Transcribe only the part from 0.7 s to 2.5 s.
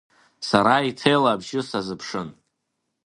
иҭел абжьы сазыԥшын.